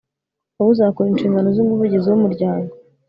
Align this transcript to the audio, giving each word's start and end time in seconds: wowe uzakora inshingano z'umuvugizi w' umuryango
wowe 0.57 0.69
uzakora 0.73 1.07
inshingano 1.09 1.47
z'umuvugizi 1.55 2.07
w' 2.09 2.17
umuryango 2.19 2.71